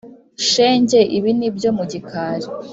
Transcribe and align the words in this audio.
shenge 0.49 0.99
ibi 1.17 1.31
n’ibyo 1.39 1.69
mu 1.77 1.83
gikari 1.91 2.47